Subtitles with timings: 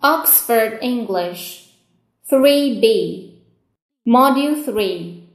[0.00, 1.70] Oxford English
[2.28, 3.40] 3B
[4.04, 5.28] Module 3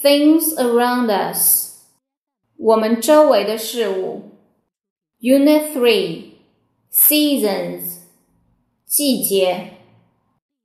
[0.00, 1.72] Things Around Us
[2.56, 4.38] 我们周围的事物
[5.20, 6.32] Unit 3
[6.92, 8.02] Seasons
[8.84, 9.78] 季节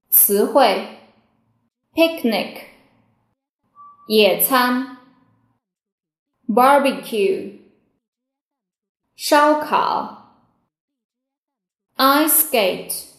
[0.10, 1.00] 词汇
[1.94, 2.62] Picnic
[4.08, 4.98] 野餐
[6.48, 7.60] Barbecue
[9.16, 10.36] 烧烤
[11.96, 13.11] Ice skate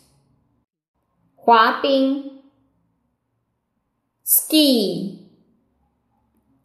[1.43, 2.43] 滑冰，
[4.25, 5.27] ski，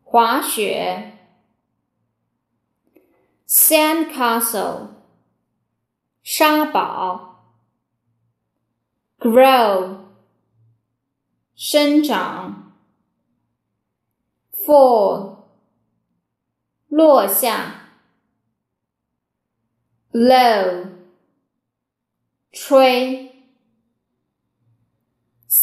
[0.04, 1.18] 滑雪，
[3.48, 4.90] sand castle，
[6.22, 7.56] 沙堡，
[9.20, 10.00] grow，
[11.56, 12.74] 生长，
[14.52, 15.46] fall，
[16.88, 17.90] 落下，
[20.12, 20.90] blow，
[22.52, 23.27] 吹。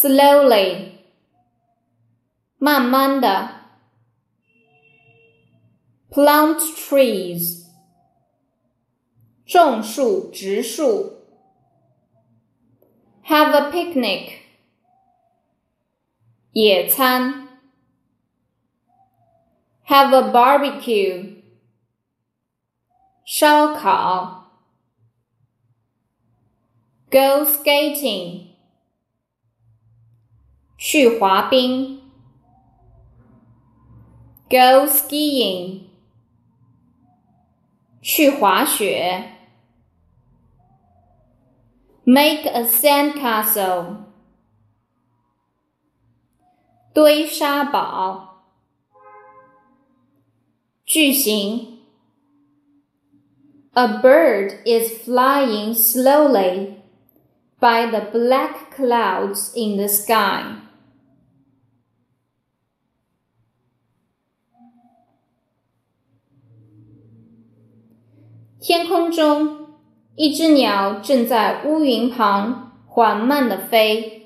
[0.05, 0.93] slowly，
[2.59, 3.61] 慢慢的。
[6.11, 7.67] plant trees，
[9.47, 11.19] 种树植树。
[13.25, 14.41] have a picnic，
[16.53, 17.49] 野餐。
[19.87, 21.43] have a barbecue，
[23.25, 24.61] 烧烤。
[27.09, 28.51] go skating。
[30.85, 32.01] 去滑冰，
[34.49, 35.83] Go skiing，
[38.01, 39.37] 去滑雪，
[42.05, 44.05] Make a sandcastle，
[46.93, 48.43] 堆沙堡，
[50.85, 51.79] 句型：
[53.75, 56.83] A bird is flying slowly
[57.61, 60.57] by the black clouds in the sky.
[68.68, 69.68] 天空中，
[70.16, 74.25] 一只鸟正在乌云旁缓慢地飞。